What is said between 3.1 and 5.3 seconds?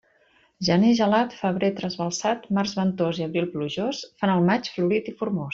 i abril plujós, fan el maig florit i